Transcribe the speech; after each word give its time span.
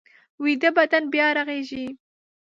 ویده 0.43 0.69
بدن 0.77 1.03
بیا 1.13 1.27
رغېږي 1.37 1.85